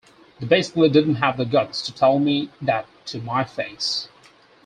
They 0.39 0.47
basically 0.47 0.89
didn't 0.89 1.17
have 1.21 1.37
the 1.37 1.45
guts 1.45 1.79
to 1.83 1.93
tell 1.93 2.17
me 2.17 2.49
that 2.59 2.87
to 3.05 3.21
my 3.21 3.43
face... 3.43 4.07